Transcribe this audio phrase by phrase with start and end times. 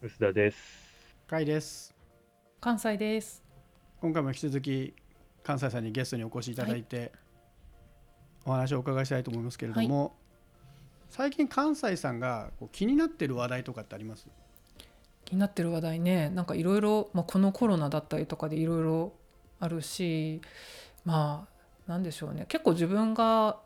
[0.00, 1.16] 薄田です。
[1.28, 1.92] 甲斐です
[2.60, 3.42] 関西です。
[4.00, 4.94] 今回も引き続き
[5.42, 7.10] 関西さんにゲストにお越しいただいて、
[8.46, 10.14] お話をお伺いしたいと思いますけれども、
[11.10, 14.28] 最近関西さんがこう気になってる話題とかってあります？
[15.24, 19.12] 気になってる話題ね、なんかいろいろ、まあ、このコロナだったりとかでいろいろ
[19.58, 20.40] あるし、
[21.04, 21.48] ま
[21.88, 22.44] あなんでしょうね。
[22.46, 23.58] 結構自分が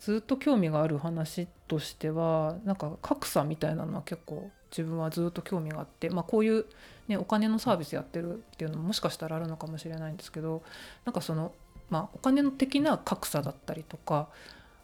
[0.00, 6.66] ずっと興味がある話としては、なんか格差みたいなのは結構自分はずっと興味があって、まあこういう
[7.08, 10.62] ねお金のサービスやってるっていうのももしかしたらあるのかもしれないんですけど、
[11.04, 11.52] なんかその
[11.90, 14.28] まあお金の的な格差だったりとか。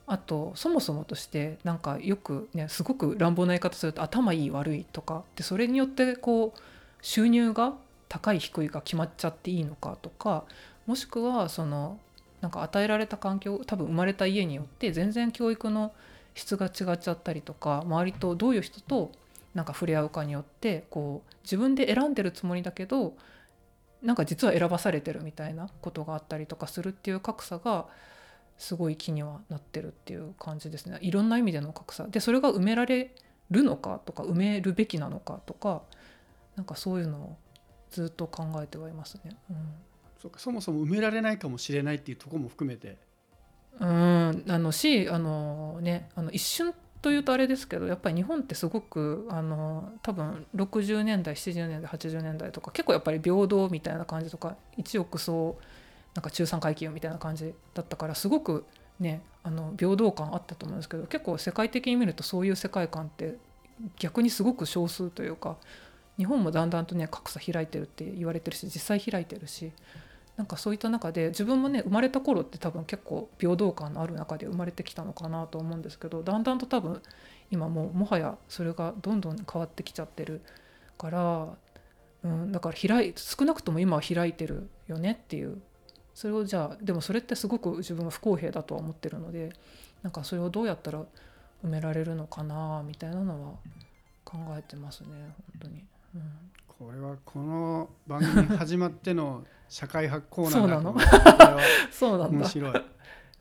[0.06, 6.60] あとそもそもとしてなんかよくねすごく乱暴な言い方すると頭いい悪いとかでそれによってこう
[7.00, 7.72] 収入が
[8.10, 10.44] 高い低いが決まっちゃっていいのかとか
[10.86, 11.98] もしくはその
[12.42, 15.92] なんか与えられた環境多分生まれた家によって全然教育の
[16.34, 19.10] 質が違っちゃったりとか周りとどういう人と
[19.54, 23.16] なんか触れ合うかによってこう自分で選んでるつもりだけど
[24.02, 27.86] なんか実は選ばされてるみたいなことがあったりとかするっていう格差が
[28.58, 30.98] すごい気にはなってるっていう感じですね。
[31.00, 32.06] いろんな意味での格差。
[32.06, 33.14] でそれが埋められ
[33.50, 35.82] るのかとか埋めるべきなのかとか
[36.56, 37.36] なんかそういうのを
[37.90, 39.36] ずっと考えてはいますね。
[40.20, 42.98] そうかそもそも埋められないかもしれないっていうところも含めて。
[43.80, 44.44] うん、うん。
[44.48, 46.74] あのしあのねあの一瞬
[47.04, 55.58] というとあれですけどやっぱり日本ってすごくあの多分60年代70年代80年代とか結構やっぱり平等みたいな感じとか一億総
[56.14, 58.64] なんか中産階級みたいな感じだったからすごく
[59.00, 63.34] ねあの平等感あったと思うんですけど結構世界的に見るとそういう世界観って
[63.98, 65.58] 逆にすごく少数というか
[66.16, 69.72] 日本もだんだんとね格差開いてるって言われてるし実際開いてるし
[70.36, 77.00] なんかそういった中で自分もね生まれた頃って多分結構平等感のある中で生まれてきたのかなと思うんですけどだんだんと多分
[77.50, 80.40] 今もうもはやそれがどんどん変わってきちゃってる
[80.98, 81.48] から、
[82.24, 85.60] うん、だから開い少なくとも今は開いてるよねっていう
[86.14, 89.52] それをじゃあでもそれってすごく自分は不公平だとは思ってるので
[90.02, 91.00] なんかそれをどうやったら
[91.64, 93.52] 埋められるのかなみたいなのは
[94.24, 95.84] 考えてますね本当に。
[96.16, 96.22] うん
[96.76, 101.58] これはこの番組始まっての社会派コーナーそうな
[101.90, 102.38] そうなんだ。
[102.38, 102.84] 面白い。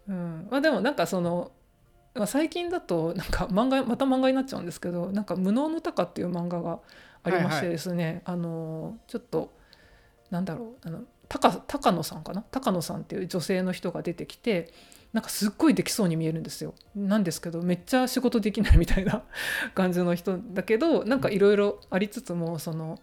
[0.10, 0.48] うん。
[0.50, 1.52] まあ、でもなんかその、
[2.16, 6.80] まあ、最近だとなんか漫画また漫画になっちゃうんですけどなんか「無能の鷹」っていう漫画が
[7.24, 9.54] ありましてですね、あのちょっと
[10.30, 10.88] なんだろう。
[10.88, 12.44] あの高高野さんかな？
[12.52, 14.72] 高野さんっていう女性の人が出てきて
[15.14, 16.74] なんかすっごいできそうに見えるんですよ。
[16.96, 19.24] なんですけどめっちゃ仕事できないみたいな
[19.74, 23.00] 感じの人だけどなんかいろいろありつつもその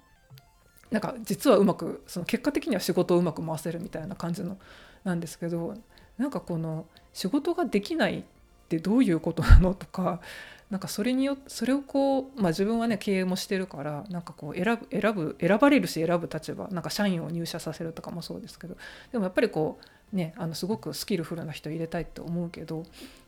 [0.91, 4.59] なんか実はうまくその結果的には仕事をうまく回せるみたいな感じの
[5.05, 5.75] なんですけど
[6.19, 8.23] なんかこの仕事ができないっ
[8.69, 10.21] てどういうことなのとか
[10.71, 18.77] なんかそれによそれをこう、まあ、自分はね経営もしてるからなんかこう選ぶ選ぶ選ばれるし選ぶ立場なんか社員を入社させるとかもそうですけど
[19.11, 19.81] でもやっぱりこ
[20.13, 22.85] うねあのすごくスキルフルな人入れたいって思うけど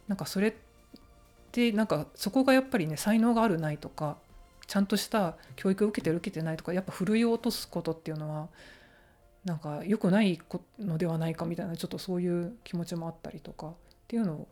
[0.07, 0.55] なんかそれっ
[1.51, 4.19] てなんかそこがやっぱりね才能があるないとか
[4.73, 8.49] ちゃんとした教育を受けてる受けてないとかやっぱふるいを落とすことっていうのは
[9.45, 10.41] なんか良くない
[10.79, 13.73] のではないかみたいなちょっとそういう気持ちもあったりとかっ
[14.09, 14.49] ていうのを、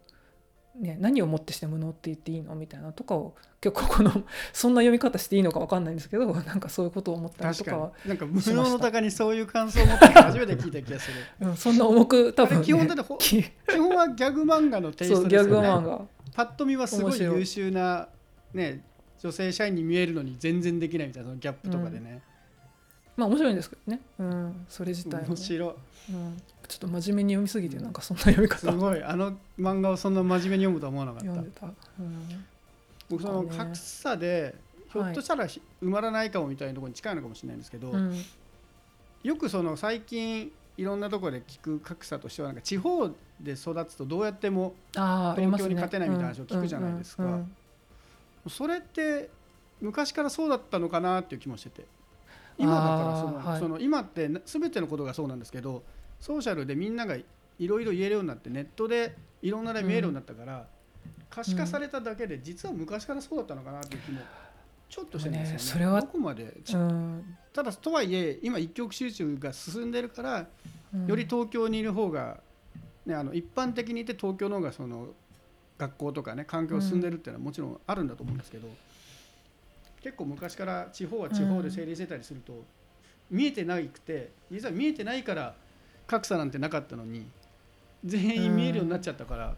[0.79, 4.11] ね、何をもってして無能って言っていいのみたいなとかを結構この
[4.53, 11.17] そんな読み方していいのか分かんないんですけどなんかそういうことを思ったりと確かはなんか無能の鷹にそういう感想を持ってるの初めて聞いた気がする。
[11.49, 16.05] うん、そんな重く多分、ね、基本だって 基本はギャグ漫画のテイスそうギャグトですよね漫画。
[16.35, 18.11] パッと見はすごい優秀な
[18.53, 18.85] ね
[19.23, 22.23] 女性社員に見えるのに全然できないみたいなそのギャップとかでね、
[23.17, 25.69] まあ面白いんですけどね、うん、それ自体も、面白い。
[25.69, 29.03] うん、ちょっと真面目に読みすぎてなんかそんな読みす方ごい。
[29.03, 31.27] あの漫画をそんな真面目に読むとは思わなかった。
[31.27, 32.45] 読んでた、うん、
[33.11, 34.55] 僕その格差で
[34.91, 38.17] ひょっとしたらひ埋まらないかもみたいなところに近いのかもしれないんですけど、うん。
[39.23, 47.41] よくその最近いろんなところで聞く格差としてはなんか地方で育つとどうやっても東京に勝てないみたいな話を聞くじゃないですか
[48.49, 49.31] それって
[49.81, 51.87] 昔からそうだったのかなっていう気もしてて。
[52.59, 53.61] 今だからその,、はい。
[53.61, 55.83] その今ってな全てのことがそうなんですけど
[56.21, 57.25] ソーシャルでみんながい
[57.59, 60.67] ろいろ言えるようになってネットでいろんなで見えるようになったから、
[61.31, 64.21] 可視化されただけで実は昔からそうだったのかなっていう気も
[64.89, 65.53] ちょっとしてるんですよね。
[65.53, 67.37] ねそれはどこまで、うん。
[67.53, 70.47] ただとはいえ今一極集中が進んでるから
[70.95, 71.07] うん。
[71.07, 72.41] より東京にいる方が、
[73.07, 75.09] ね、あの一般的に言って東京の方がその
[75.81, 78.69] 学校とかね環境が進んでるっていうのはもちろんあるんだと思うんですけど、
[80.03, 82.53] 結構昔から地方は地方で整理してたりすると、
[83.31, 85.55] 見えてなくて実は見えてないから
[86.07, 87.25] 格差なんてなかったのに
[88.05, 89.55] 全員見えるようになっちゃったから、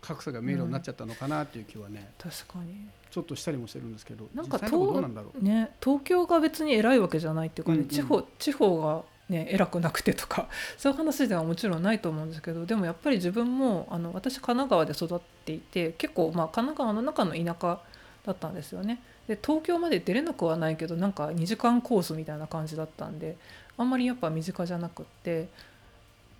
[0.00, 2.88] 格差が見えるようになっちゃったのかなっていう気はね、確かに。
[3.10, 5.44] ちょっとしたりもしてるんですけどなんか実際のとこどうなんだろう。
[5.44, 7.88] ね東京が別に偉いわけじゃないっていうかね、うんうん。
[7.88, 17.80] 地方地方がね偉くなくてとか そういう話ではもちろんないと思うんですけどでもやっぱり自分もあの私神奈川で育っていて結構まあ神奈川の中の田舎
[18.26, 19.00] だったんですよね。
[19.26, 23.36] で東京まで出れなくはないけどなんか2時間コースみたいな感じだったんで
[23.78, 25.46] あんまりやっぱ身近じゃなくってっ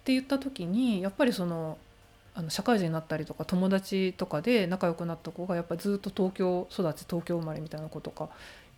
[0.03, 1.79] て言った時にやっぱりその
[2.35, 8.29] あの社会人になったりとか友達とかで仲良くなった子がやっぱずっと東京育ち東京生まれみたいな子とか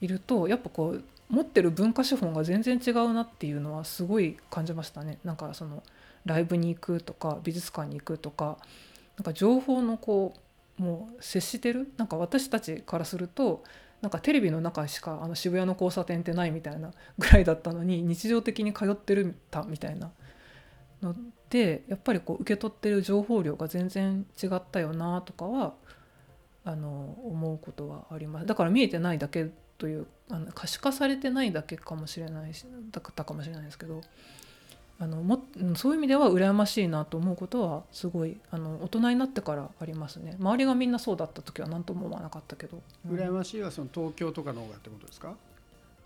[0.00, 5.18] いるとやっぱこう持ってる文化資本が全然違うなっていうのはすごい感じましたね。
[5.24, 5.82] なんかその
[6.24, 8.58] ライブに行くとか美術館に行くとか
[9.16, 10.34] なんか情報のこ
[10.78, 13.64] うもう接してるなんか私たちからすると
[14.00, 20.10] なんかテレビの中しかあの渋谷の交差点ってないみたいなぐらいだったのに日常的に通ってるたみたいな
[21.02, 21.14] の
[21.50, 25.74] でやっぱりこう受け取ってる情報量が全然違ったよなとかは
[26.64, 29.50] あの思うことはありますだから見えてないだけ
[29.82, 34.00] というあの可視化されてないだけかもしれないしだったかもしれないですけど
[35.00, 40.36] あのもうんそういう意味では羨ましいなと思うことはすごいあの大人になってからありますね。
[40.38, 42.80] 周りがみんなそうだった時は何とも思わなかったけど、
[43.10, 43.18] うん。
[43.18, 45.34] 羨ましいはその東京とかの方がってことですか？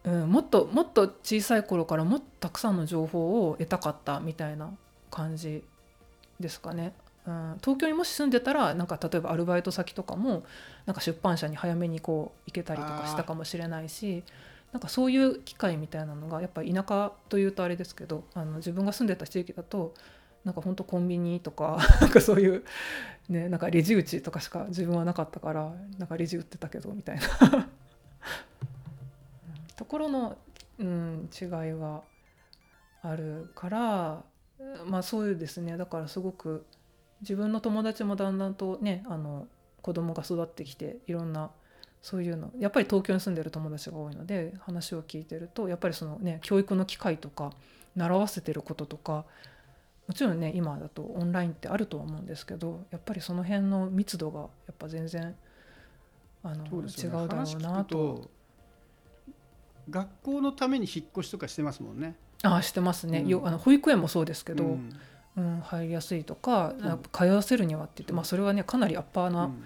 [0.05, 4.71] うん、もっともっと小さい頃からもっとたくさんの情報を得たかったみたいな
[5.11, 5.63] 感じ
[6.41, 6.95] ですかね。
[7.27, 10.45] うん、東京にもし住んでたらなんか例えばアルバイト先とかも
[10.87, 14.23] なんか出版社に早めにこう行けたりとかしたかもしれないし
[14.73, 19.95] なんかそういう機会みたいなのがやっぱ田舎というとあれですけどあの自分が住んでた地域だと
[20.45, 22.63] なんか本当コンビニとか なんかそういう、
[23.29, 27.23] ね、なんかレジ打ちとかしか自分はなかったからなんかレジ打ってたけどみたいな。
[29.75, 30.39] ところの、
[30.79, 32.03] うん、違いは
[33.03, 34.25] あるから
[34.87, 35.77] まあそういうですね。
[35.77, 36.65] だからすごく
[37.21, 39.47] 自分の友達もだんだんとねあの
[39.83, 41.51] 子供が育ってきていろんな
[42.03, 47.53] そういうのやっぱり東京に住んでる友達が多いので話を聞いてるとやっぱりそのね教育の機会とか
[47.95, 49.25] 習わせてることとか
[50.07, 55.35] もちろんね今だとオンラインってあるとは思うんですけどやっぱりその辺の密度がやっぱ全然
[56.45, 58.31] あの、そうです違うだろうなと。
[59.91, 62.17] 学校のために引っ越しとかしてますもんね。
[62.43, 64.91] あしてますね、うんよあの保育園もそうですけど、うん
[65.37, 69.65] うん、入りやすいとか、そうやっぱ通わせるにはって言って、まあ、それはねかなりアッパーうなん。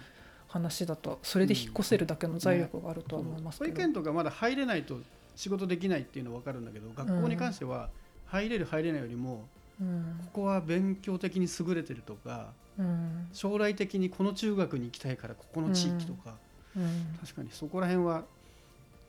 [0.51, 4.99] 話だとそれで引っ越せるだけの財力があるとは思いますけど、保育園とかまだ入れないと
[5.33, 7.89] 仕事できないっていうのは分かるんだけど学校に関しては
[8.27, 9.47] 入れる入れないよりも
[9.79, 10.19] うん。
[10.25, 13.29] ここは勉強的に優れてるとかうん。
[13.31, 16.35] 将来的にこの中学に行きたいからここの地域とか、
[16.75, 17.17] うん。
[17.21, 18.23] 確かにそこら辺は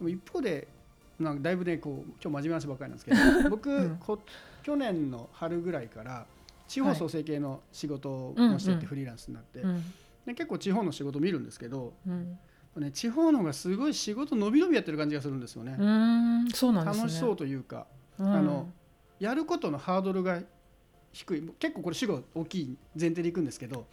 [0.02, 0.68] 一方で
[1.18, 3.96] なんかだいぶねこう今日真面目な話ばっかりなんですけど 僕、
[4.62, 6.24] 去年の春ぐらいから
[6.72, 9.94] 地方創生系の仕事をしててフリーランスになって、うん。
[10.24, 12.38] で結構地方の仕事見るんですけど、うん。
[12.76, 15.76] ね、地方の方がすごい仕事伸び伸びやってる感じがするんですよね。
[15.78, 16.96] うーんそうなんね。
[16.96, 17.86] 楽しそうというか
[18.18, 18.34] うん。
[18.34, 18.72] あの
[19.20, 20.40] やることのハードルが
[21.12, 21.42] 低い。
[21.58, 23.86] 結構これ主語大きい前提でいくんですけど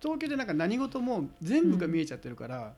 [0.00, 2.74] 東京でなんか何事も全部が見えちゃってるから、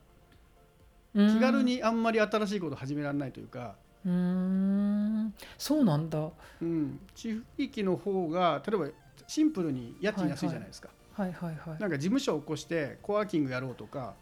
[1.13, 1.29] うん。
[1.29, 3.75] 気軽にあんまり新しいこと始められないというか、
[4.05, 5.33] うーん。
[5.57, 6.29] そうなんだ。
[6.61, 8.87] うん、地域の方が例えば
[9.27, 14.15] シンプルに家賃安いじゃないですか、はいはいはいなんか事務所を起こしてコワーキングやろうとか。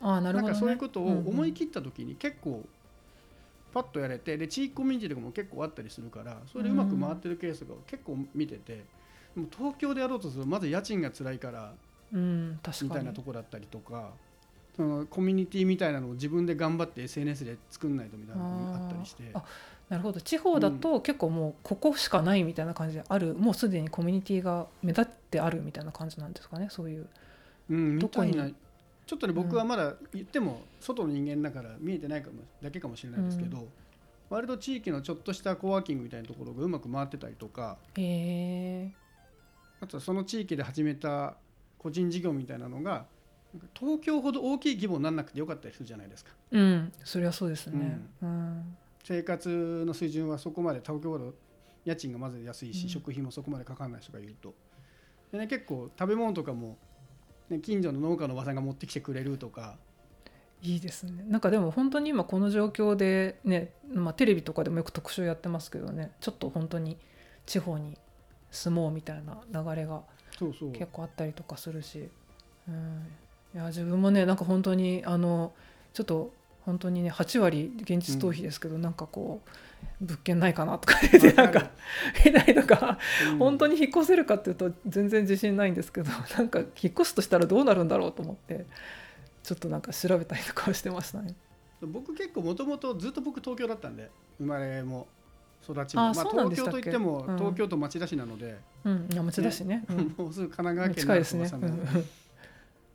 [0.00, 2.64] ああなるほど、ね、なんかそういうことを思い切切った時に結構
[3.72, 8.84] パッとやれてで地域コミュニティとかも結構あったりするからそれでうまく回ってるケースが結構見てて
[9.34, 11.72] でも東京でやろうとするとまず家賃が辛いから
[12.12, 12.90] うん確かに。
[12.90, 14.10] みたいなとこだったりとか
[14.76, 19.24] そのコミュニティみたいなのを自分で頑張って SNS で作んないとみたいなのもあったりして。
[19.88, 20.20] なるほど。
[20.22, 27.06] 地方だと結構もうここしかないみたいな感じである、もうすでにコミュニティが目立ってあるみたいな感じなんですかねそういう。
[27.68, 28.32] うん、みどこに？
[29.04, 33.68] ちょっとね僕はまだ言っても外の人間だから見えてないかもだけかもしれないですけど、
[34.30, 37.76] 割と地域のちょっとしたコワーキングみたいなところがうまく回ってたりとか
[39.82, 41.34] あとはその地域で始めた
[41.76, 43.04] 個人事業みたいなのが
[43.78, 46.32] 東京ほど大きい規模にならなくてよかったりするじゃないですか。
[46.50, 48.00] うんそれはそうですね。
[48.22, 48.76] うん。
[49.04, 51.34] 生活の水準はそこまで東京ほど
[51.84, 52.88] 家賃がまず安いし、うん。
[52.88, 54.54] 食費もそこまでかかんない人がいると。
[55.32, 56.78] で、ね、結構食べ物とかも、
[57.48, 59.76] ね、近所の農家のおばさんが持ってきてくれるとか。
[60.62, 61.24] いいですね。
[61.28, 66.96] なんかでも本当に今この状況でね、まあ、テレビとかでもよく特集やってますけどねちょっと本当に
[67.46, 67.98] 地方に
[68.52, 70.02] 住もうみたいな流れが
[70.38, 70.72] そうそう。
[70.72, 72.08] 結構あったりとかするし、
[72.68, 73.06] うん、
[73.54, 75.52] いや自分もねなんか本当にあの
[75.92, 76.32] ちょっと
[76.64, 79.48] 本当にね8割現実逃避ですけど、なんかこう
[80.00, 81.70] 物件ないかなとか言ってなんか
[82.24, 82.98] 見たりとか、
[83.32, 83.38] うん。
[83.38, 88.66] 本当に引っ越せるかっていうと全然自信ないんですけど なんか引っ越すとしたらどうなるんだろうと思って
[89.42, 91.34] ちょっとなんか調べたりとかはしてましたね。
[91.80, 95.08] 僕結構もともとずっと僕東京だったんで生まれも
[95.64, 96.02] 育ちも。
[96.02, 97.36] まあ、東京といっても、うん。
[97.36, 99.84] 東京都町田市なので、うん、いや町田市ね。
[99.88, 100.14] うん。
[100.16, 101.50] もうすぐ神奈川県近いですね。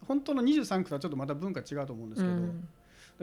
[0.08, 2.68] 本当の23区とはちょっとまた文化違うと思うんですけど、うん。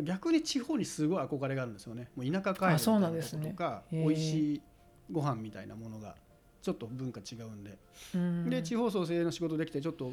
[0.03, 2.09] 逆に地方にすごい憧れがあるんですよね。
[2.17, 3.51] もう田舎帰るあそうみたいんですね。
[3.51, 4.63] とか、へえ美味しい
[5.11, 6.17] ご飯みたいなものが
[6.63, 7.79] ちょっと文化違うんで、
[8.15, 8.51] うん。
[8.51, 10.13] で地方創生の仕事できてちょっと、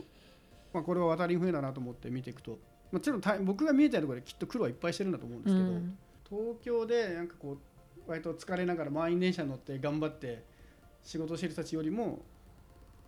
[0.73, 2.59] まあ、これは渡り船だなと思って見ていくと
[2.91, 5.97] もちろん大僕が見えたところできっと苦労はいっぱいしてるんだと思うんですけど、うん。
[6.29, 10.43] 東京でなんかこう割と疲れながら満員電車に乗って頑張って
[11.03, 12.19] 仕事してる人たちよりも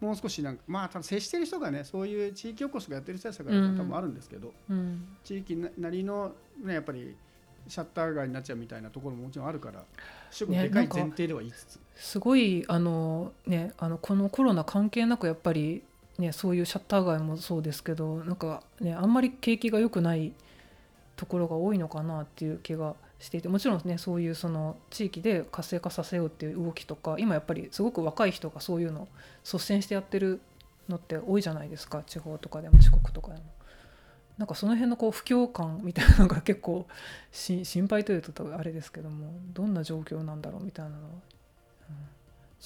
[0.01, 5.07] もう少しなんかまあ多分接してる人がねそういう地域おこしがやってる人たちだ多分あるんですけど、うん。
[5.23, 7.15] 地域ななりのねやっぱり
[7.67, 9.83] シャッター街になっちゃうみたいなところももちろんあるから
[10.29, 15.83] 主語ねでかい前提では言いつつ、すごいあのねあのこのコロナ関係なくやっぱり
[16.17, 20.33] ねそういうシャッター街もそうですけどなんかねあんまり景気が良くない
[21.15, 29.08] ところが多いのかなっていう気がしていてもちろんねそういうその地域で活性化させようっていう動きとか今やっぱりすごく若い人がそういうのを
[29.46, 30.42] 率先してやってる
[30.89, 33.44] のって多いじゃないですか地方とかでも四国とかでも。
[34.38, 36.88] なんかその辺のこう不況感みたいなのが結構
[37.32, 41.10] し心配というとあれですけどもどんな状況なんだろうみたいなのは、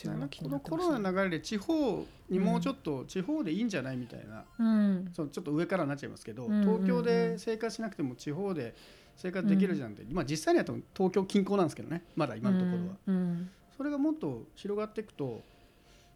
[0.06, 5.10] うん、このコロナの流れで地方にもうちょっと地方でいいんじゃないみたいな、うん。
[5.14, 8.74] そのちょっと上からになっちゃいますけど、東京で生活しなくても地方で
[9.18, 12.04] 生活できるじゃんって、まあ実際には東京近郊なんですけどね。
[12.16, 15.44] まだ今のところは、うんそれがもっと広がっていくと、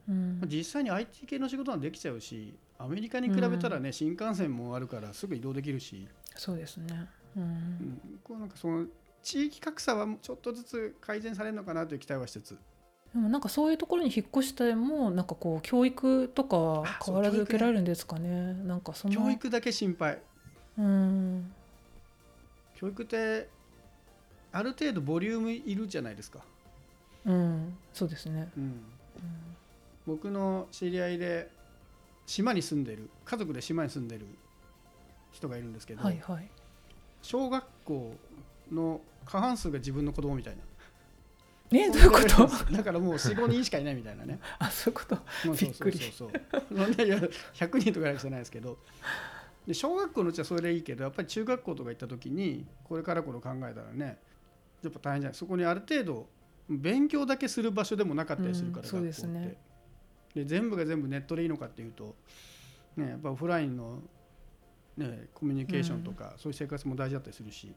[0.07, 0.39] うん。
[0.39, 7.43] まあ実際に IT 系の仕事ができちゃうしアメリカに比べたらね、新幹線もあるからすぐ移動できるし、そうですね、うん。
[7.43, 8.19] うん。
[8.23, 8.85] こうなんかその
[9.21, 12.57] 地域格差はちょっとずつ改善されるのかなという期待はしつつ。
[13.13, 18.53] でもなんかそういうところに引っ越してもなんかこう教育とかはあ変わらず受けられるんですかね。
[18.53, 19.13] なんかその。
[19.13, 20.21] 教育だけ心配。
[20.77, 21.53] うん
[22.81, 23.47] 教育って
[24.51, 26.39] ある程度ボリュームいるじゃないですか、
[27.25, 28.81] うんそうですね、うん。
[30.07, 31.49] 僕の知り合いで
[32.25, 34.25] 島に住んでる家族で島に住んでる
[35.31, 36.47] 人がいるんですけど、はいはい。
[37.21, 38.15] 小学校
[38.71, 40.61] の過半数が自分の子供みたいな。
[41.73, 42.47] えどういうこと？
[42.75, 44.39] だからもう45人しかいないみたいなね。
[44.59, 45.17] あそういうこと？
[45.53, 46.85] びっくりそうそうそう。
[46.87, 47.17] そんないや
[47.53, 48.77] 100人とかじゃないですけど
[49.67, 54.17] で小学校のうちはそれでいいけどやっぱり中学校とか行った時にこれからこれ考えたらね
[54.83, 55.37] やっぱ大変じゃない。
[55.37, 56.27] そこにある程度
[56.67, 59.39] 勉強だけする場所でもなかったりするから、うんそうですね。
[59.39, 59.53] 学校っ
[60.33, 60.41] て。
[60.41, 62.15] で全部が全部ネットでいいのかっていうと、
[62.95, 63.99] ね、やっぱオフラインの、
[64.97, 67.67] ね、コミュニケーションとか、そういう生活も大事だったりするし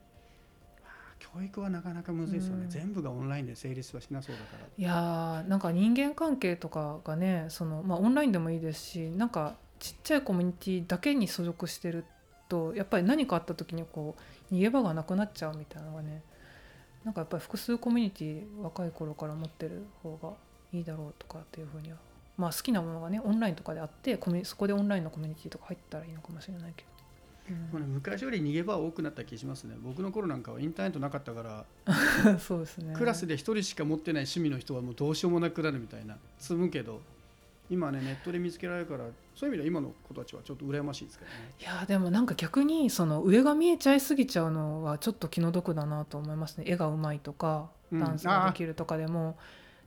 [0.81, 2.69] まあ教育はなかなかむずいですよね、うん。
[2.69, 4.65] 全部がオンラインで成立はしなそうだから。
[4.77, 12.05] いやーなんか人間関係とかがねその、まあ、オンラインでもいいですしなんかちっちゃいコミュニティだけに所属してる
[12.49, 14.15] とやっぱり何かあった時にこ
[14.51, 16.23] う逃げ場がなくなっちゃうみたいなのがね
[17.03, 20.31] なんかやっぱり複数コミュニティ若い頃から持ってる方が
[20.73, 21.97] いいだろうとかっていうふうには
[22.35, 26.89] まあ好きなものがねオンラインとかであってコミュそこでオンラインのコミュニティとか入ったらいいのかもしれないけど。
[27.71, 29.75] これ昔より逃げ場は多くなった気しますね。
[29.79, 31.65] 僕の頃なんかはインターネットなかったから、
[32.25, 32.95] う んそうですね。
[32.95, 36.17] クラスで1人しか持ってない趣味の人はもうどうしようもなくなるみたいな。
[36.39, 37.01] 積むけど
[37.69, 39.05] 今ねネットで見つけられるから
[39.35, 41.37] そういう意味では今の子たちはちょっと羨ましいですけどね。
[41.59, 46.65] いやーでもなんか逆にその上が見えちゃいすぎちゃうのはちょっと気の毒だなと思いますね。
[46.67, 47.99] 絵がうまいとかうん。
[47.99, 49.37] ダンスができるとかでも、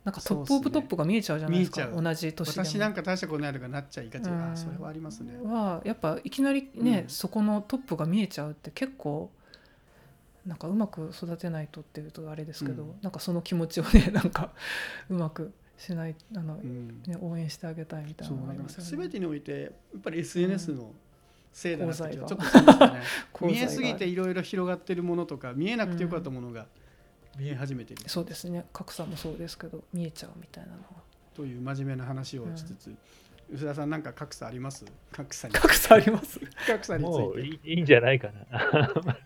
[0.04, 2.66] なんかトップオブトップが見えちゃうじゃないですか見えちゃう同じ年でも。
[2.66, 4.25] 私なんか大したことないとかなっちゃいがち
[4.61, 5.32] それはありますね。
[5.42, 9.30] はやっぱいきなりね、うんそこのトップが見えちゃうって結構
[10.47, 12.92] なんかうまく育てないとっていうとあれですけど、うん。
[13.02, 14.50] なんかその気持ちをねなんか
[15.11, 17.02] うまくしないあの、うん。
[17.06, 18.90] ね、応援してあげたいみたいなのがありますよね。
[18.90, 19.68] 全てにおいてや
[19.99, 20.92] っぱり SNS の
[21.52, 23.02] せいだなちょっ功とね。
[23.42, 26.66] 見えすぎていろいろ広がってるものとか見えなくてよかったものが
[27.38, 28.66] 見え始めている、そうですね。
[28.73, 30.88] 格差もそうですけど見えちゃうみたいなのは。
[31.35, 32.94] という真面目な話をしつつ、
[33.50, 34.85] 吉田さんなんか格差あります？
[35.12, 35.54] 格差に。
[35.54, 36.40] 格差あります。
[36.66, 37.40] 格差について。
[37.40, 39.16] いいいいんじゃないかな。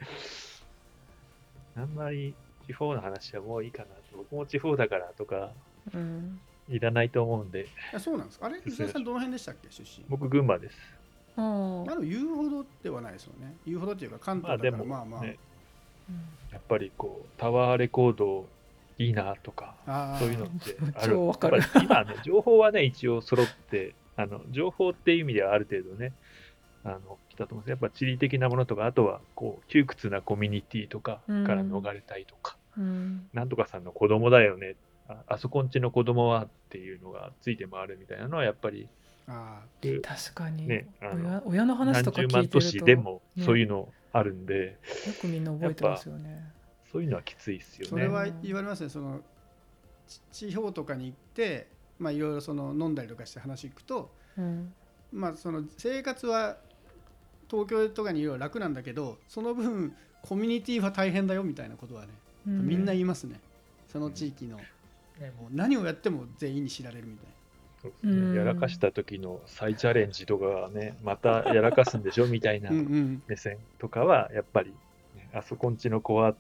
[1.83, 2.35] あんまり
[2.67, 4.19] 地方の話はもういいかなと。
[4.19, 5.53] 僕も地方だからとか
[5.95, 6.41] うん。
[6.69, 8.47] いらないと思うんで、あそうなんですか？
[8.47, 8.61] あれ？
[8.61, 9.69] 吉田さんどの辺でしたっけ？
[9.71, 10.77] 出身僕群馬です。
[11.37, 11.43] ああ
[11.95, 13.55] の言うほどではないですよね。
[13.67, 15.39] 言うほどっていうか関東だからまあまあ、ね、
[16.53, 18.47] やっぱりこうタワーレコード
[18.99, 19.75] いいなとか、
[20.21, 21.15] そういうのってある。
[21.15, 21.59] 超わかる。
[21.59, 26.13] やっぱり今ね、情報はね、一応揃って、あの情報っていう意味ではある程度ね、
[26.85, 27.71] あの来たと思うんです。
[27.71, 33.29] やっぱ地理的なものとかあとはこう窮屈なコミュニティとかから逃れたいとか、うん。
[33.33, 34.77] なんとかさんの子供だよね
[35.27, 38.89] ああそこんちの子供はっていうのがついて回るみたいなのはやっぱり
[39.29, 39.61] あ
[40.03, 43.45] 確かに、ねあの親親の話何とか十万都聞いてると市でもね。
[43.45, 46.53] そういうのあるんで、よくみんな覚えてますよね。
[46.91, 48.09] そういうのはきついですよそれね。
[48.09, 48.91] は言われますね。
[48.91, 49.21] その
[50.07, 54.73] ち地方とかに行ってまあいろいろその飲んだりとかして話聞くとうん。
[55.13, 56.57] まあその生活は
[57.51, 62.09] 東京とかにいろいろ楽なんだけどその分コミュニティは大変だよみたいなことはね、
[62.47, 62.67] うん。
[62.67, 63.41] みんな言いますね。
[63.89, 64.59] その地域の、
[65.21, 65.55] ねもう。
[65.55, 67.27] 何をやっても全員に知られるみたい
[67.83, 68.13] そうですね。
[68.13, 72.27] うんやらかした時の再チャレンジとかがね、またやらかすんでしょ？
[72.27, 72.71] みたいな
[73.27, 76.35] 目線とかは、やっぱり、ねあそこんちの子は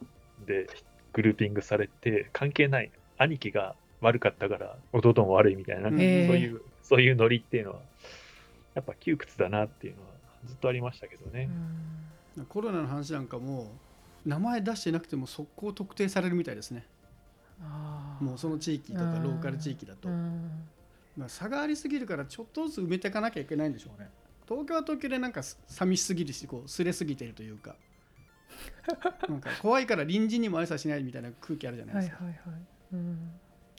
[0.46, 0.68] で
[1.12, 7.80] グルーピングされて、関係ない、兄貴が悪かったから弟も悪いみたいな、うんそういう、そういうノリっていうのは、
[8.74, 10.08] やっぱ窮屈だなっていうのは
[10.46, 11.48] ずっとありましたけどね。
[12.48, 13.70] コロナの話なんかも
[14.24, 16.86] 名前出してなくても速攻特定されるみたいですね。
[17.60, 19.22] あーもうその地域とかうん。
[19.22, 20.50] ローカル地域だと、うん。
[21.16, 24.08] まあ、差がありすぎるからちょっとずつ埋めていかなきゃいけないんでしょうね。
[24.48, 27.76] 東京は東京でなんかす寂しすぎるしこうすれすぎてるというか。
[29.28, 32.60] なんか怖いから隣人にも挨拶しないみたいな空気あるじゃないですか、はいはいはい、
[32.92, 33.30] うん、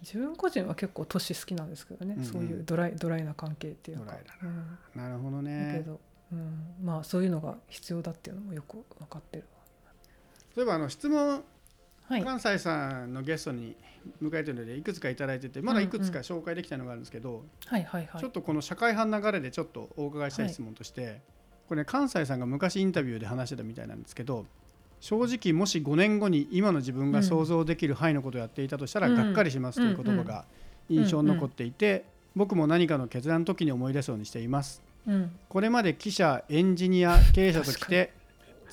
[0.02, 2.20] 自分個人は結構都市好きなんですけどね、うん。
[2.22, 4.06] うんそういうドライドライな関係っていうか。
[4.06, 6.00] ドライだうん、なるほどだけねど、
[6.32, 9.46] うん、まあそういうのが必要だっていうのもよく分かってる
[10.54, 11.44] そういえばあの質問
[12.08, 12.24] はい。
[12.24, 13.76] 関西さんのゲストに
[14.22, 18.22] 迎えてるのでいくつかいただいててまだいくつか紹介できたのがあるんですけど、はいはいはい。
[18.22, 21.22] ちょっとこの社会派の流れでちょっとお伺いしたい質問として、
[21.70, 24.46] これね関西さんが昔インタビューで話してたみたいなんですけど
[25.00, 29.16] 正直もし5年後に今の自分が想像できる範囲のことをやっていたとしたら、うん。
[29.16, 30.46] がっかりしますという言葉が
[30.90, 32.06] 印象に残っていて、
[32.36, 34.82] 僕も何かの決断の時に思い出そうにしています。
[35.08, 35.32] うん。
[35.50, 38.12] これまで記者エンジニア経営者ときて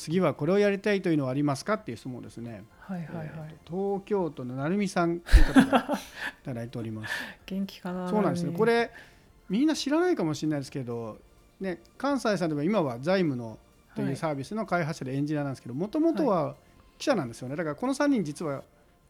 [0.00, 5.78] 次はこれをやりたいというのはありますかっていう質問ですね、はいはいはい、えーと東京都の成美さんという方が
[6.42, 7.12] いただいております
[7.46, 8.56] 元気かなそうなんですね。
[8.56, 8.90] これれ
[9.50, 11.18] みんな知らないかもしれないですけど、
[11.60, 13.58] ね、関西さんでも今は財務の
[13.94, 16.54] というサービスの開発者でエンジニアなんですけど、もともとは
[16.96, 17.56] 記者なんですよね。
[17.56, 18.62] だからこの3人実は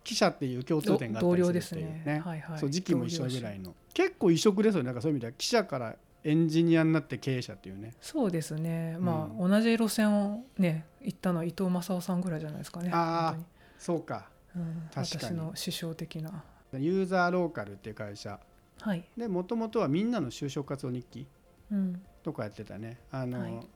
[0.03, 2.23] 記者っていう共通点があったりする同僚ですっていうねね。
[2.25, 3.75] はいはいそう時期も一緒ぐらいの。
[3.93, 4.87] 結構異色ですよね。
[4.87, 7.95] なんかそういう意味では記者からエンジニアになって経営者っていうね。
[8.01, 8.97] そうですね。
[8.99, 13.47] まあ、う同じ路線をね行ったのは伊藤正夫さんぐらいじゃないですかねあー本
[13.79, 14.29] そうか。
[14.55, 15.07] うん、確かに。
[15.07, 16.45] 私の師匠的な。
[16.75, 18.39] ユーザーローカルっていう会社。
[18.81, 21.27] はい、でもともとはみんなの就職活動日記
[21.71, 22.99] うん、とかやってたね。
[23.11, 23.67] あの、はい。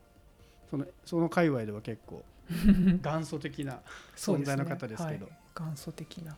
[0.71, 2.25] そのその界隈では結構
[3.03, 3.81] 元祖的な
[4.17, 5.27] 存在の方ですけど。
[5.27, 6.37] はい、元祖的な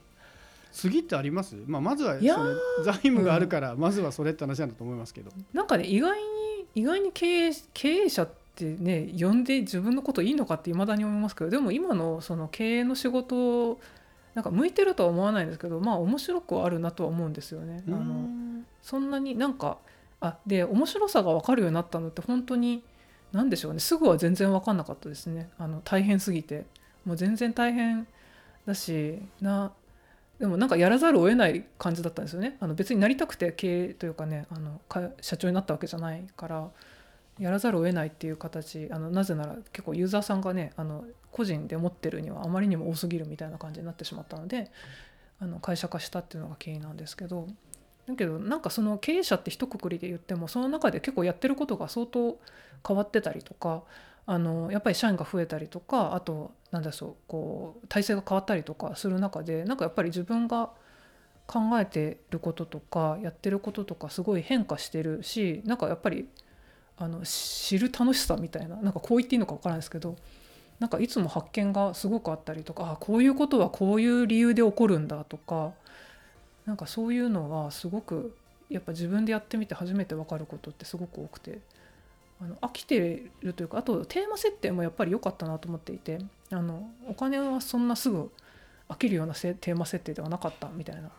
[0.77, 2.55] 次ってあります、まあ、まずはそいやー。
[2.55, 5.31] れ財務があるから、まずはそれって話なんだと思いますけど。
[5.55, 6.27] なんかね意外に
[6.75, 13.79] 意外に経営経営者ってね呼んで自分のこといいのかって未だに思いますけどでも今のその経営の仕事
[14.35, 17.83] なんか向いてるとは思わないんですけどまあ面白くはあるなとは思うんですよね。
[17.89, 18.29] あの
[18.83, 19.79] そんなになんか
[20.21, 22.85] あで面白さが分かるようになったのって本当に
[23.33, 23.81] 何でしょうね。
[23.81, 25.49] すぐは全然分かんなかったですね。
[25.57, 26.67] あの大変すぎて。
[27.07, 28.07] もう全然大変
[28.67, 29.73] だしな
[30.39, 32.57] でもなんかやらざるを得ない感じだったんですよね。
[32.61, 34.81] あの別になりたくて経営というかねあの
[35.21, 36.71] 社長になったわけじゃないから
[37.39, 44.71] やらざるを得ないっていう形あのなぜなら結構ユーザーさんがねあの個人で持ってるにはあまりにも多すぎるみたいな感じになってしまったので
[45.41, 47.47] あの会社化したっていうのが経緯なんですけど
[48.07, 52.39] だけどなんかその経営者って一括りで言ってもその中で結構やってることが相当
[52.87, 53.83] 変わってたりとか
[54.27, 60.71] あのやっぱり社員が増えたりとかあとなんだそうこう体制が変わったりとかする中でなんかやっぱり自分が
[61.47, 66.29] 考えてることとかやってることとかすごい変化してるしなんかやっぱり
[66.99, 70.17] あの知る楽しさみたいななんかこう言っていいのか分からないですけど
[70.81, 75.73] なんかいつも発見がすごくあったりとかあこういうことはこういう理由で起こるんだとか
[76.65, 78.37] なんかそういうのはすごく
[78.69, 81.61] やっぱ自分でやってみて初めて分かることってすごく多くて。
[82.41, 86.19] あの飽きてるというかあとテーマ設定もやっぱり良かったなと思っていて
[86.51, 88.31] あのお金はそんなすぐ
[88.89, 91.11] 飽きるようなせテーマ設定ではなかったみたいな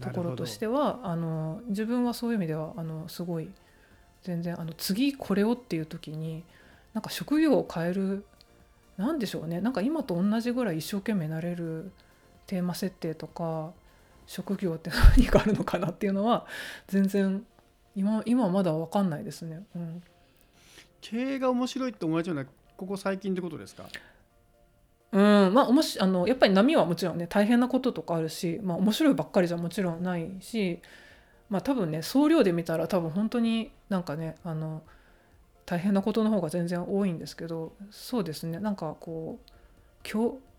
[0.00, 3.50] ところとしてはあの自分はそういう意味ではあのすごい
[4.22, 6.44] 全然あの次これをっていう時に
[6.94, 8.24] なんか職業を変える
[8.96, 9.60] なんでしょうね。
[9.60, 11.90] なんか今と同じぐらい一生懸命なれる
[12.46, 13.72] テーマ設定とか
[14.26, 16.46] 職業って何があるのかなっていうのは
[16.86, 17.44] 全然
[17.96, 19.62] 今今はまだ分かんないですね。
[19.74, 20.02] うん、
[21.00, 23.84] 経営が面白いって思われちゃうのはここ最近ってことですか？
[25.12, 30.80] うんまあ、もしあのやっぱり波はもちろんね大変なこととかあるし、まあ、面白いばっかりじゃもちろんないし、
[31.48, 34.82] まあ、多分ね総量で見たら多分本当になんかねあの
[35.66, 39.50] 大変なことの方が全然多いんですけどそうですねなんかこう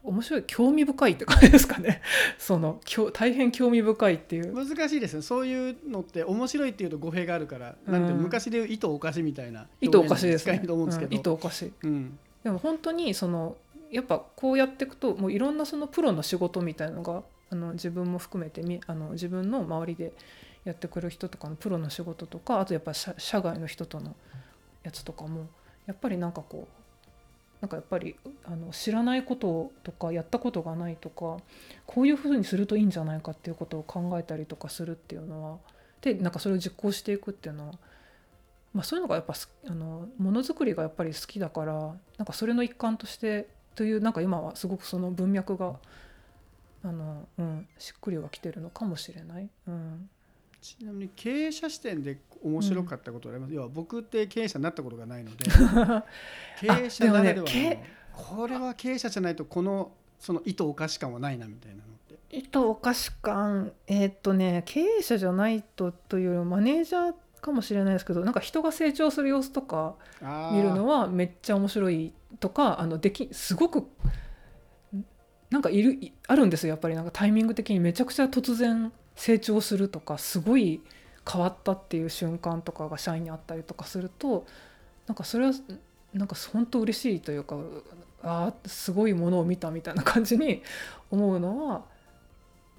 [0.03, 2.01] 面白い興味深いって感じですかね。
[2.39, 4.53] そのきょ大変興味深いっていう。
[4.53, 5.21] 難しいですね。
[5.21, 7.93] そういうのって面白いっていうと語弊があるから、うん。
[7.93, 10.53] なんて昔で言う糸おかしみたいな糸おかしいですね。
[10.53, 11.67] うんですけど、うん糸おかし。
[11.67, 12.17] いうん。
[12.43, 13.55] でも本当にその
[13.91, 20.13] やっぱこうやっていくともういろんなそのプロの仕事みたいなのがあの自分も含めてみあの自分の周りで
[20.63, 24.15] やってくる人とかのプロの仕事とかあとやっぱ社社外の人との
[24.83, 25.47] やつとかも
[25.85, 26.80] やっぱりなんかこう
[27.61, 31.37] なんかやっぱりあの知らないこととかやったことがないとか
[31.85, 35.57] こういうふうにするといいんじゃないかっていうことを考えたりとかするっていうのは
[36.01, 37.73] でなんかそれを実行していくっていうのは
[38.73, 39.33] まあ、そういうのがやっぱ
[39.67, 41.73] あのものづくりがやっぱり好きだから
[42.17, 45.75] なんかそれの一環としてというなんか今はすごくその文脈が
[46.83, 49.49] あの、うん、しっくりはきてるのかもしれない。
[49.67, 50.09] うん
[50.61, 55.45] ちなみに経営者視点で面白かったことがあります、要は僕って経営者になったことがないので
[56.61, 62.19] 経営者ならではねこれは経営者じゃないとこのその糸おかし感はないなみたいなのって。
[62.29, 69.95] 糸おかし感えーっとね経営者じゃないとというよりもマネージャーかもしれないですけどなんか人が成長する様子とか
[70.53, 73.87] 見るのはめっちゃ面白いとかあのできすごく
[75.49, 76.69] なんかいるいあるんですよ。
[76.69, 80.81] やっぱりなんかタイミング的にめちゃくちゃ突然成長するとかすごい
[81.31, 84.47] 変わったっていう瞬間とかが社員にあったりとかすると
[85.05, 85.53] なんかそれは
[86.11, 87.55] なんか本当嬉しいというか
[88.23, 90.63] あすごいものを見たみたいな感じに
[91.11, 91.83] 思うのは、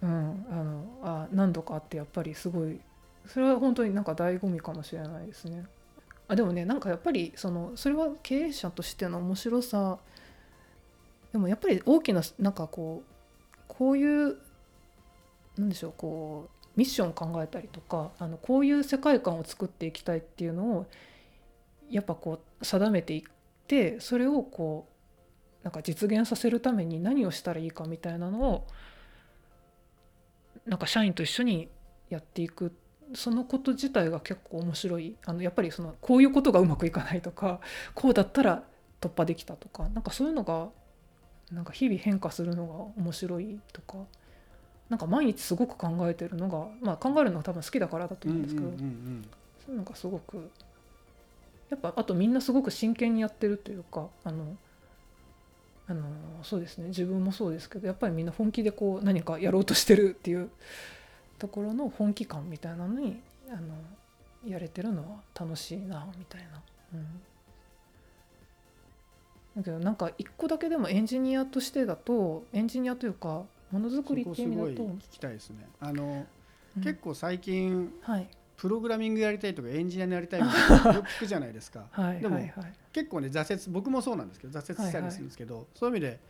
[0.03, 2.81] うん、あのあ何度かあってやっぱりすごい
[3.29, 5.65] それは本当になんか醍醐味かもしれないですね。
[6.27, 9.99] あでもねなんかやっぱりそのそれは経営者としての面白さ
[11.31, 14.39] でもやっぱり大きななんかこうこういう
[15.57, 20.87] なんでしょうこうミッションを考えたりとかあのこういう世界観を作っていきたいっていうのを
[21.91, 23.23] やっぱこう定めていっ
[23.67, 28.67] てそれをこうなんか実現させるために何をしたらいいかみたいなのを
[30.67, 31.69] なんか社員と一緒に
[32.09, 32.73] やっていく。
[33.15, 35.17] そのこと自体が結構面白い。
[35.27, 37.61] あのやっぱりそのこういうことがうまくいかないとか
[37.95, 38.63] こうだったら
[39.03, 40.71] 突破できたとかなんかそういうのが
[41.51, 43.99] なんか日々変化するのが面白いとか。
[44.93, 49.27] なんか毎日すごく考えてるのが、まあ、考えるのが多分好きだからだと思うんですけど、うんうんうん
[49.65, 50.51] そういうのがすごく
[51.71, 54.57] やっぱあとみんなすごく真剣にやってるというかあの
[55.87, 56.03] あの
[56.43, 60.51] そうですね自分もそうですけどやっぱりみんな本気でこう何かやろうとしてるっていう
[61.39, 63.61] ところの本気感みたいなのにあの
[64.45, 66.61] やれてるのは楽しいなみたいな。
[66.95, 67.07] うん
[69.57, 74.71] だけどなんか一個だけでもエンジニアとしてだとエンジニアというかものづくりっていう意味だと。
[74.71, 75.69] 聞きたいですね。
[75.81, 76.27] あの、
[76.77, 76.83] うん。
[76.83, 78.29] 結構最近はい。
[78.57, 81.89] プログラミングやりたいとかエンジニアになりたいみたいな よく聞くじゃないですか。
[81.91, 82.73] はいでもはいはい。
[82.93, 86.21] 結構ね挫折僕もそうなんですけど挫折したりするんですけど、そういう意味で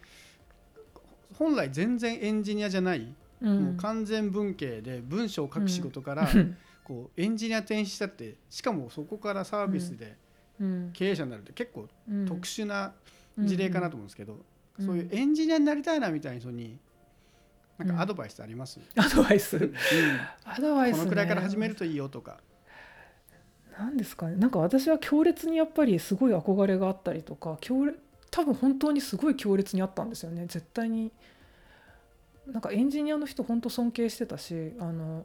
[1.35, 6.57] 本来全然エンジニアじゃない、うもう完全文系で文章を書く仕事から、うん。
[6.85, 10.17] こうエンジニア転身したってしかもそこからサービスで
[10.59, 10.91] うん。
[10.93, 12.27] 経営者になるって結構うん。
[12.27, 12.95] 特殊な
[13.39, 14.39] 事例かなと思うんですけど、
[14.79, 14.87] うん。
[14.87, 16.79] そういうエンジニアになりたいなみたいな人に
[17.85, 19.57] なんかアドバイスあります、アドバイス。
[19.57, 19.75] うん。
[20.45, 22.39] アドバイス、ね、このくらいから始めるといいよとか。
[23.79, 24.37] なんですかね。
[24.37, 27.99] なんか私は強烈にやっぱりすごい憧れがあったりとか強烈
[28.31, 30.47] 多分本当にすごい強烈にあったんですよね。
[30.47, 31.13] 絶対に。
[32.47, 35.25] なんかエンジニアの人本当尊敬してたしあの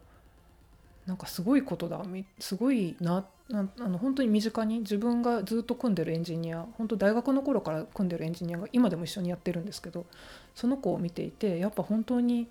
[1.08, 10.06] なんかすごいことだみすごいななあの本当に身近に自分がずっと組んでるエンジニア本当大学の頃から組んでるエンジニアが今でも一緒にやってるんですけど
[10.54, 12.48] その子を見ていてやっぱ本当に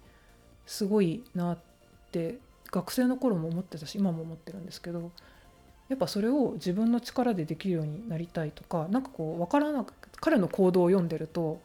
[0.65, 1.59] すごいなっ
[2.11, 2.39] て
[2.71, 5.11] 学生の頃も思ってたし今も思ってるんですけど
[5.89, 11.61] やっぱそれを自分の力でできるようになりたいとかなんかこう分からなく彼のコードを読んでると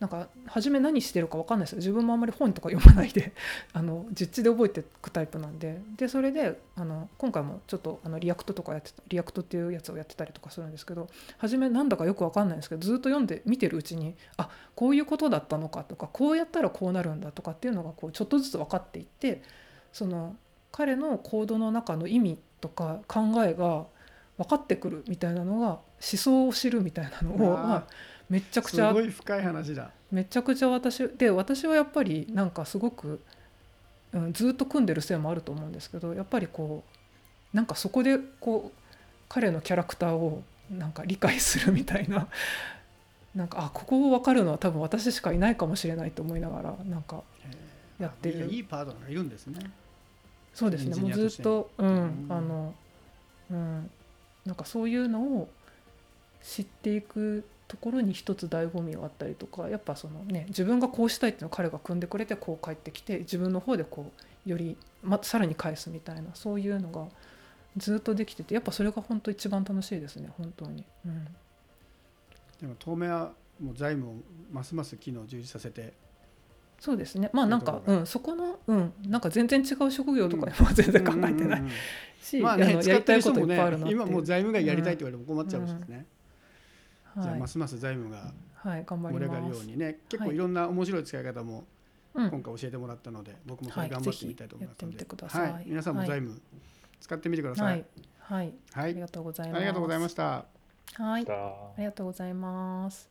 [0.00, 1.78] なんか初め何してるか分かんないですよ。
[1.78, 3.32] 自分もあんまり本とか読まないで
[3.72, 5.80] あの実地で覚えていくタイプなんで。
[5.96, 19.42] でそれであの今回もちょっとあの React とかやってた React っていうやつをやってたりとかするんですけど初めなんだかよく分かんないんですけどずっと読んで見てるうちにあこういうことだったのかとかこうやったらこうなるんだとかっていうのがこうちょっとずつ分かっていって
[19.92, 20.36] その
[20.72, 23.86] 彼の行動の中の意味とか考えが
[24.38, 27.86] 分かってくるみたいなのが思想を知るみたいなのをまあ
[28.28, 29.90] めちゃくちゃすごい深い話だ。
[30.10, 33.20] めちゃくちゃ私で私はやっぱりなんかすごく、
[34.12, 36.84] うん、ずっと組んでるせいもあると思うんですけどやっぱりこ
[37.52, 38.80] うなんかそこでこう
[39.28, 42.28] 彼のキャラクターをなんか理解するみたいな
[43.34, 47.22] なんかあここを分かるのは多分私しかいないかもしれないと思いながらなんか
[47.98, 48.38] やってる。
[48.38, 49.70] いやいいパートナーがいるんですね。
[50.52, 50.96] そうですね。
[50.96, 52.26] もうずっと、うんうん。
[52.28, 52.74] あの
[53.50, 53.90] うん
[54.44, 55.48] なんかそういうのを
[56.42, 64.12] 知っていくところに一つ醍醐味があったりとかやっぱそのね自分がこうしたいっていうのを彼が組んでくれてこう帰ってきて自分の方でこ
[64.46, 67.06] うより、ま、さらに返すみたいなそういうのが
[67.76, 70.84] ずっとできててやっぱそれが本当一番楽しいですね本当に。
[71.06, 71.24] うん。
[72.60, 74.14] でも当面はもう財務を
[74.52, 75.94] ますます機能充実させて。
[76.78, 77.30] そうですね。
[77.32, 81.70] まあなんかそういうんそこのうんなんか全然違う職業とかにも全然考えてないうんうんうん
[82.20, 86.06] し、まあねやりたいことい使ってる人もっぱいあるな今もう財務がやりたいって言われても困っちゃうしですね、
[87.16, 87.38] じゃはい。
[87.38, 91.64] あますます財務がはい頑張盛り上がるようにね結構はいいろんな面白い使い方も
[92.14, 92.30] うん。
[92.30, 93.90] 今回教えてもらったので、僕もそれはい。
[93.90, 96.40] 頑張ってみたいと思いますので、はい、皆さんも財務
[97.00, 97.80] 使ってみてくださはい。
[97.80, 97.84] い
[98.20, 98.54] はい。
[98.72, 99.56] はい、ありがとうございます。
[99.58, 100.22] ありがとうございました。
[100.94, 101.26] はい。
[101.28, 103.10] ありがとうございます